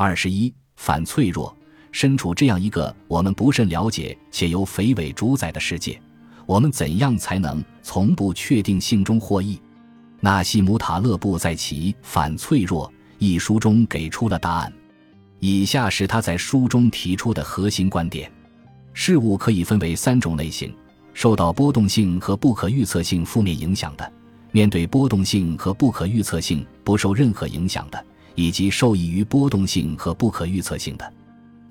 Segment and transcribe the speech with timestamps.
[0.00, 1.52] 二十一，反脆弱。
[1.90, 6.00] 身处这样一个我们不甚了解且由肥尾主宰的世界，
[6.46, 9.60] 我们怎样才能从不确定性中获益？
[10.20, 12.88] 纳西姆·塔勒布在其《反脆弱》
[13.18, 14.72] 一书中给出了答案。
[15.40, 18.30] 以下是他在书中提出的核心观点：
[18.92, 20.72] 事物可以分为三种类型：
[21.12, 24.12] 受到波动性和不可预测性负面影响的，
[24.52, 28.06] 面对波动性和不可预测性不受任何影响的，
[28.38, 31.12] 以及受益于波动性和不可预测性的。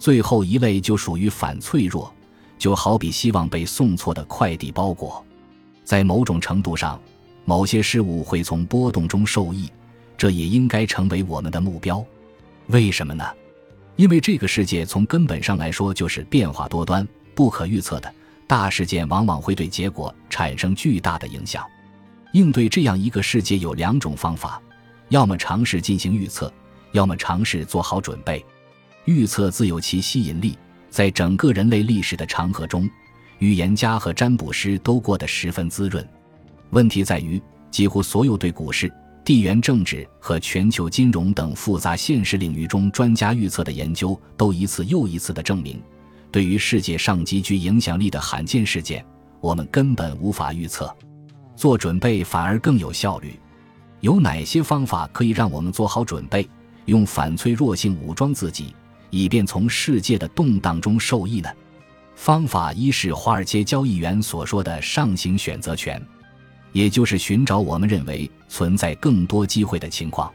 [0.00, 2.12] 最后一类就属于反脆弱，
[2.58, 5.24] 就好比希望被送错的快递包裹，
[5.84, 7.00] 在某种程度上，
[7.44, 9.70] 某些事物会从波动中受益，
[10.18, 12.04] 这也应该成为我们的目标。
[12.66, 13.24] 为什么呢？
[13.94, 18.12] 因为这个世界从根本上来说就是变化多端、不可预测的，
[18.48, 21.64] 大事件往往会对结果产生巨大的影响。
[22.32, 24.60] 应对这样一个世界有两种方法：
[25.08, 26.52] 要么尝试进行预测，
[26.92, 28.44] 要么尝试做好准备。
[29.04, 30.58] 预测自有其吸引力，
[30.90, 32.88] 在整个人类历史的长河中，
[33.38, 36.06] 预言家和占卜师都过得十分滋润。
[36.70, 37.40] 问题在于，
[37.70, 38.92] 几乎所有对股市、
[39.24, 45.80] 地缘政治和全球金融等复杂现实领域中专家预测的研究，都一次又一次地证明，
[46.32, 49.04] 对于世界上极具影响力的罕见事件，
[49.40, 50.92] 我们根本无法预测。
[51.54, 53.38] 做准备反而更有效率。
[54.06, 56.48] 有哪些方法可以让我们做好准备，
[56.84, 58.72] 用反脆弱性武装自己？
[59.10, 61.48] 以便从世界的动荡中受益呢？
[62.14, 66.00] 方法一是华尔街交易员所说的上行选择权，
[66.70, 70.32] 也就是寻找我们认为存在更多机会的情况。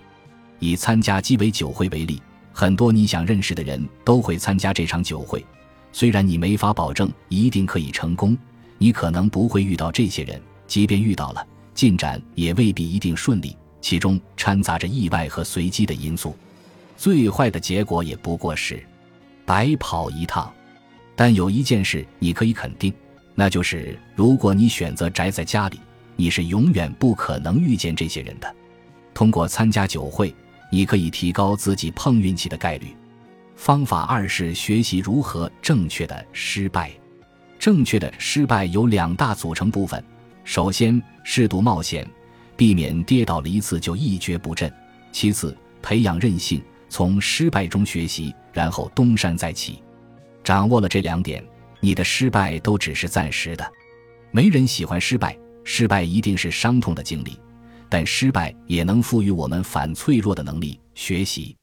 [0.60, 5.46] 以参加鸡尾酒会为例，很多你想认识的人都会参加这场酒会。
[5.94, 8.38] 虽然你没法保证一定可以成功，
[8.78, 16.36] 你可能不会遇到这些人，即便遇到了，进展也未必一定顺利，其中掺杂着意外和随机的因素。
[16.96, 18.82] 最坏的结果也不过是
[19.46, 20.54] 白跑一趟，
[21.16, 22.94] 但有一件事你可以肯定，
[23.34, 25.80] 那就是如果你选择宅在家里，
[26.16, 28.56] 你是永远不可能遇见这些人的。
[29.14, 30.34] 通过参加酒会，
[30.72, 32.96] 你可以提高自己碰运气的概率。
[33.56, 36.92] 方法二是学习如何正确的失败。
[37.60, 40.04] 正确的失败有两大组成部分：
[40.44, 42.08] 首先，适度冒险，
[42.62, 44.70] 避免跌倒了一次就一蹶不振；
[45.12, 46.62] 其次，培养韧性。
[46.90, 49.82] 从失败中学习，然后东山再起。
[50.44, 51.44] 掌握了这两点，
[51.80, 53.68] 你的失败都只是暂时的。
[54.30, 57.36] 没人喜欢失败，失败一定是伤痛的经历，
[57.90, 60.80] 但失败也能赋予我们反脆弱的能力。
[60.94, 61.58] 学习，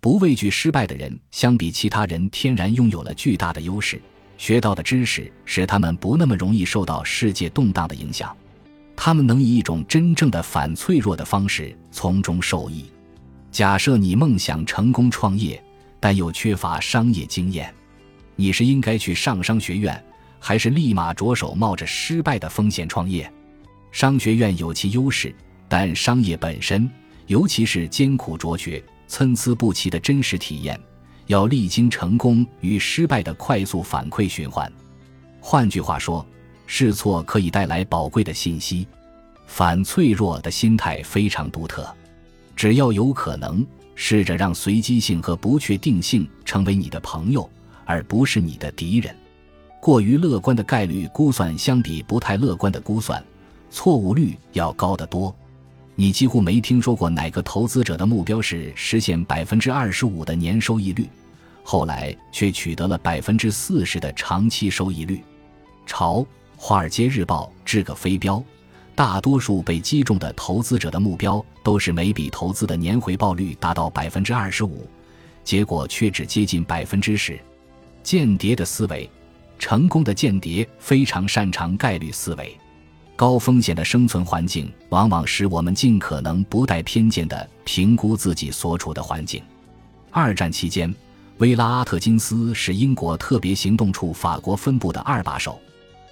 [0.00, 4.00] 不畏惧失败的人，相比其他人天然拥有了巨大的优势。
[4.38, 8.34] 学到的知识使他们不那么容易受到世界动荡的影响，
[9.00, 12.90] 他们能以一种真正的反脆弱的方式从中受益。
[13.48, 15.62] 假设你梦想成功创业，
[16.00, 17.72] 但又缺乏商业经验，
[18.34, 20.04] 你是应该去上商学院，
[20.40, 23.32] 还是立马着手冒着失败的风险创业？
[23.92, 25.32] 商学院有其优势，
[25.68, 26.90] 但商业本身，
[27.28, 30.78] 尤其是艰苦卓绝、参差不齐的真实体验，
[31.28, 34.70] 要历经成功与失败的快速反馈循环。
[35.40, 36.26] 换句话说，
[36.68, 38.86] 试错可以带来宝贵的信息。
[39.46, 41.92] 反脆弱的心态非常独特。
[42.54, 47.48] 只要有可能，试着让随机性和不确定性成为你的朋友，
[47.86, 49.16] 而不是你的敌人。
[49.80, 53.24] 过于乐观的概率估算相比不太乐观的估算，
[53.70, 55.34] 错误率要高得多。
[55.94, 61.08] 你几乎没听说过哪个投资者的目标是实现百分之二十五的年收益率，
[61.64, 65.22] 后来却取得了百分之四十的长期收益率。
[65.86, 66.18] 朝
[66.60, 68.42] 《华尔街日报》掷个飞镖。
[68.96, 74.90] 大多数被击中的投资者的目标都是每笔投资的年回报率达到百分之二十五，
[75.44, 77.38] 结果却只接近百分之十。
[78.02, 79.08] 间谍的思维，
[79.56, 82.58] 成功的间谍非常擅长概率思维。
[83.14, 89.40] 高风险的生存环境往往使我们尽可能不带偏见地评估自己所处的环境。
[90.10, 90.92] 二战期间，
[91.36, 95.56] 威拉阿特金斯是英国特别行动处法国分部的二把手。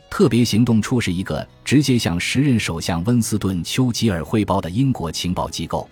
[0.09, 5.89] 特别行动处是一个直接向时任首相温斯顿·丘吉尔汇报的英国情报机构。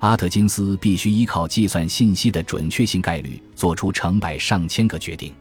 [0.00, 5.32] 阿特金斯必须依靠计算信息的准确性概率，做出成百上千个决定。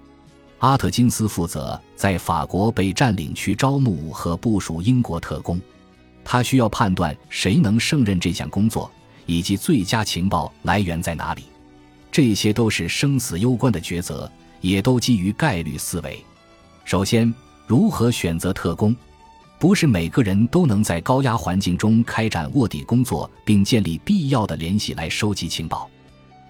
[0.60, 5.60] 阿特金斯负责在法国被占领区招募和部署英国特工，
[6.24, 8.90] 他需要判断谁能胜任这项工作，
[9.26, 11.44] 以及最佳情报来源在哪里。
[12.10, 14.32] 这些都是生死攸关的抉择，
[14.62, 16.24] 也都基于概率思维。
[16.86, 17.34] 首先。
[17.74, 18.96] 如何选择特工？
[19.58, 25.90] 不是每个人都能在高压环境中开展卧底工作，并建立必要的联系来收集情报。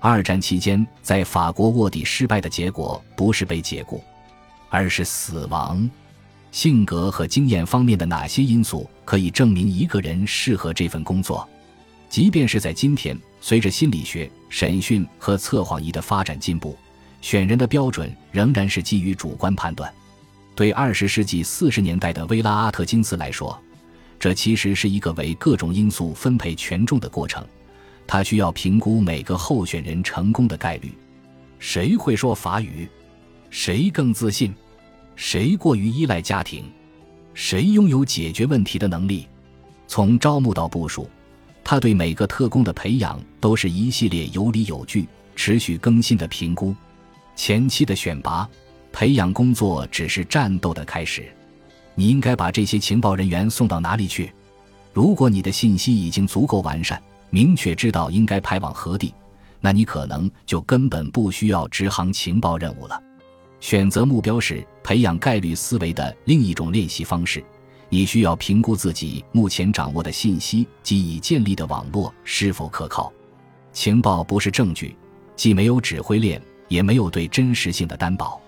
[0.02, 4.04] 二战期间在法国卧底失败的结果不是被解雇，
[4.68, 5.90] 而是死亡。
[6.52, 11.48] 性格和经验方面的哪些因素可以证明一个人适合这份工作？
[12.10, 16.78] 即便是在今天，随着心理学、审讯和测谎仪的发展进步，
[17.22, 19.90] 选人的标准仍然是基于主观判断。
[20.56, 23.60] 对二十世纪四十年代的薇拉·阿特金斯来说，
[24.20, 27.46] 这其实是一个为各种因素分配权重的过程。
[28.06, 30.92] 他需要评估每个候选人成功的概率。
[31.58, 32.88] 谁会说法语？
[33.50, 34.54] 谁更自信？
[35.16, 36.66] 谁过于依赖家庭？
[37.34, 39.28] 谁拥有解决问题的能力？
[39.88, 41.10] 从招募到部署，
[41.64, 46.76] 他对每个特工的培养都是一系列有理有据、持续更新的评估。
[47.36, 48.48] 前期的选拔、
[48.94, 51.30] 培养工作只是战斗的开始。
[51.96, 54.32] 你应该把这些情报人员送到哪里去？
[54.94, 57.02] 如果你的信息已经足够完善。
[57.30, 59.12] 明确知道应该派往何地，
[59.60, 63.02] 那你可能就根本不需要执行情报任务了。
[63.60, 67.44] 选择目标是培养概率思维的另一种练习方式。
[67.90, 73.12] 你需要评估自己目前掌握的信息及已建立的网络是否可靠。
[73.72, 74.96] 情报不是证据，
[75.36, 78.40] 既没有指挥链，也没有对真实性的担保。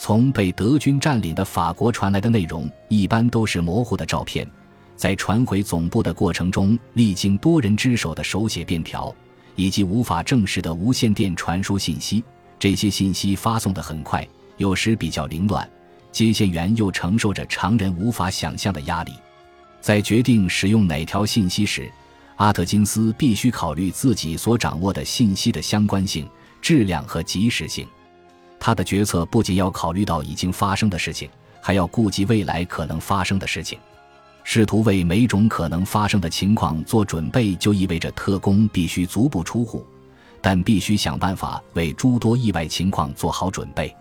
[0.00, 4.48] 从被德军占领的法国传来的内容，一般都是模糊的照片。
[4.94, 9.12] 在传回总部的过程中，历经多人之手的手写便条，
[9.56, 12.22] 以及无法证实的无线电传输信息，
[12.60, 15.68] 这些信息发送的很快，有时比较凌乱，
[16.12, 19.12] 接线员又承受着常人无法想象的压力。
[19.80, 21.90] 在决定使用哪条信息时，
[22.36, 26.28] 阿特金斯必须考虑自己所掌握的信息的相关性、
[26.62, 27.84] 质量和及时性。
[28.68, 31.26] 他的决策不仅要考虑到已经发生的事情，
[31.58, 33.78] 还要顾及未来可能发生的事情。
[34.44, 39.86] 试图为每种可能发生的情况做准备，就意味着特工必须足不出户，
[40.42, 43.96] 但必须想办法为诸多意外情况做好准备。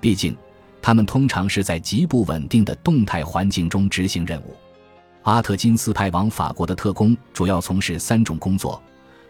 [0.00, 0.36] 毕竟，
[0.80, 4.54] 他们通常是在极不稳定的动态环境中执行任务。
[5.22, 8.80] 阿特金斯派往法国的特工主要从事三种工作：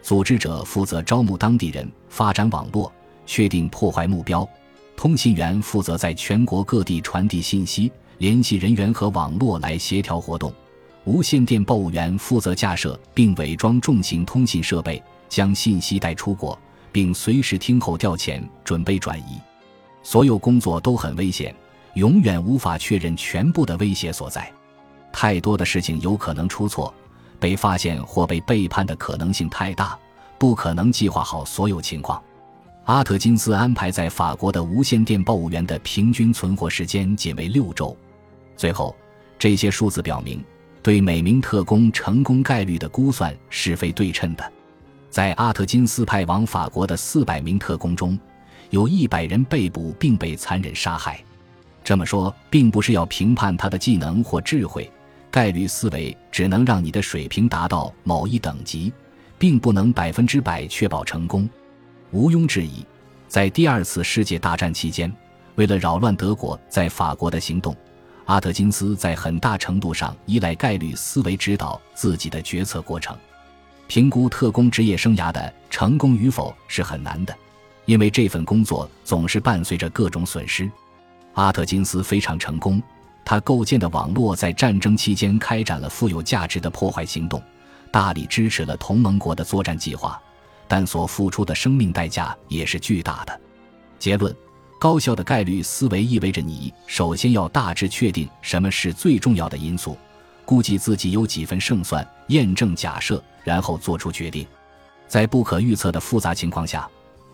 [0.03, 2.93] 组织者负责招募当地人、发展网络、
[3.25, 4.47] 确定破坏目标；
[4.95, 7.91] 通信员负责在全国各地传递信息。
[8.17, 10.53] 联系人员和网络来协调活动，
[11.03, 16.57] 无线电报务员负责架设并伪装重型通信设备，将信息带出国，
[16.93, 19.37] 并随时听候调遣，准备转移。
[20.01, 21.53] 所有工作都很危险，
[21.95, 24.49] 永远无法确认全部的威胁所在。
[25.11, 26.93] 太多的事情有可能出错，
[27.37, 29.99] 被发现或被背叛的可能性太大，
[30.37, 32.23] 不可能计划好所有情况。
[32.85, 37.97] 阿特金斯安排在法国的无线电报务员的平均存活时间仅为六周。
[38.55, 38.95] 最后，
[39.39, 40.43] 这些数字表明，
[40.83, 44.51] 对每名特工成功概率的估算是非对称的。
[45.09, 48.19] 在阿特金斯派往法国的四百名特工中，
[48.69, 51.19] 有一百人被捕并被残忍杀害。
[51.83, 54.91] 这么说，并不是要评判他的技能或智慧。
[55.31, 58.93] 概率思维只能让你的水平达到某一等级，
[59.39, 61.49] 并不能百分之百确保成功。
[62.15, 62.81] 毋庸置疑，
[63.27, 65.13] 在第二次世界大战期间，
[65.55, 67.75] 为了扰乱德国在法国的行动。
[68.23, 73.13] 阿特金斯在很大程度上依赖概率思维指导自己的决策过程。
[73.87, 77.35] 评估特工职业生涯的成功与否是很难的，
[77.83, 80.71] 因为这份工作总是伴随着各种损失。
[81.33, 82.81] 阿特金斯非常成功，
[83.25, 87.43] 他构建的网络在战争期间开展了富有价值的破坏行动，
[87.91, 90.17] 大力支持了同盟国的作战计划，
[90.67, 93.41] 但所付出的生命代价也是巨大的。
[93.99, 94.35] 结论。
[94.77, 99.97] 高效的概率思维意味着你首先要大致确定什么是最重要的因素，
[100.43, 104.45] 估计自己有几分胜算，验证假设，然后做出决定。
[105.07, 106.87] 在不可预测的复杂情况下，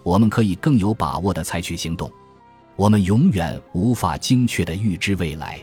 [0.03, 2.09] 我们可以更有把握地采取行动。
[2.75, 5.59] 我们永远无法精确地预知未来。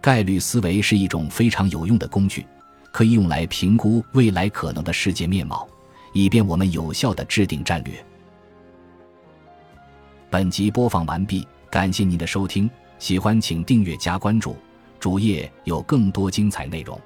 [0.00, 2.46] 概率思维是一种非常有用的工具，
[2.92, 5.68] 可以用来评估未来可能的世界面貌，
[6.12, 7.94] 以便我们有效的制定战略。
[10.30, 14.54] 本集播放完毕，感谢您的收听，喜欢请订阅加关注，
[15.00, 17.00] 主页有更多精彩内容。